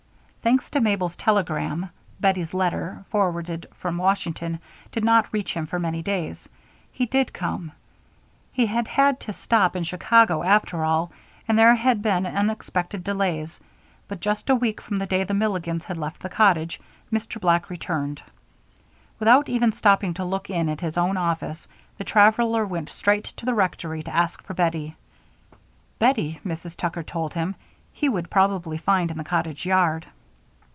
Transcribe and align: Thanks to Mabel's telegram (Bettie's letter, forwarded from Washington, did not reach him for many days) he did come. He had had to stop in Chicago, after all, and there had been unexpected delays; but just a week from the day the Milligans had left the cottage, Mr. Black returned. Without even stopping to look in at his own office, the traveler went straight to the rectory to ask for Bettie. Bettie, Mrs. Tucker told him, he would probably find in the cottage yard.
Thanks 0.43 0.71
to 0.71 0.81
Mabel's 0.81 1.15
telegram 1.15 1.91
(Bettie's 2.19 2.51
letter, 2.51 3.05
forwarded 3.11 3.67
from 3.75 3.99
Washington, 3.99 4.57
did 4.91 5.05
not 5.05 5.31
reach 5.31 5.53
him 5.53 5.67
for 5.67 5.77
many 5.77 6.01
days) 6.01 6.49
he 6.91 7.05
did 7.05 7.31
come. 7.31 7.73
He 8.51 8.65
had 8.65 8.87
had 8.87 9.19
to 9.19 9.33
stop 9.33 9.75
in 9.75 9.83
Chicago, 9.83 10.41
after 10.41 10.83
all, 10.83 11.11
and 11.47 11.59
there 11.59 11.75
had 11.75 12.01
been 12.01 12.25
unexpected 12.25 13.03
delays; 13.03 13.59
but 14.07 14.19
just 14.19 14.49
a 14.49 14.55
week 14.55 14.81
from 14.81 14.97
the 14.97 15.05
day 15.05 15.23
the 15.23 15.35
Milligans 15.35 15.83
had 15.85 15.99
left 15.99 16.23
the 16.23 16.27
cottage, 16.27 16.81
Mr. 17.13 17.39
Black 17.39 17.69
returned. 17.69 18.23
Without 19.19 19.47
even 19.47 19.71
stopping 19.71 20.11
to 20.15 20.25
look 20.25 20.49
in 20.49 20.69
at 20.69 20.81
his 20.81 20.97
own 20.97 21.17
office, 21.17 21.67
the 21.99 22.03
traveler 22.03 22.65
went 22.65 22.89
straight 22.89 23.25
to 23.25 23.45
the 23.45 23.53
rectory 23.53 24.01
to 24.01 24.11
ask 24.15 24.41
for 24.41 24.55
Bettie. 24.55 24.95
Bettie, 25.99 26.39
Mrs. 26.43 26.75
Tucker 26.75 27.03
told 27.03 27.35
him, 27.35 27.53
he 27.93 28.09
would 28.09 28.31
probably 28.31 28.79
find 28.79 29.11
in 29.11 29.19
the 29.19 29.23
cottage 29.23 29.67
yard. 29.67 30.07